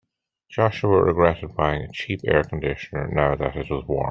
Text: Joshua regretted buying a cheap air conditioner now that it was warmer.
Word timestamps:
Joshua 0.49 1.03
regretted 1.03 1.55
buying 1.55 1.83
a 1.83 1.91
cheap 1.91 2.21
air 2.25 2.43
conditioner 2.43 3.07
now 3.09 3.35
that 3.35 3.55
it 3.55 3.69
was 3.69 3.85
warmer. 3.85 3.99